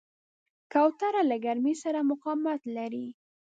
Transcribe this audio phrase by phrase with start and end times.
[0.71, 3.07] کوتره له ګرمۍ سره مقاومت لري.